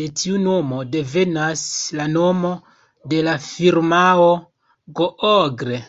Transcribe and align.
De 0.00 0.08
tiu 0.20 0.40
nomo 0.46 0.80
devenas 0.96 1.64
la 2.00 2.08
nomo 2.16 2.52
de 3.16 3.24
la 3.30 3.38
firmao 3.48 4.28
Google. 5.04 5.84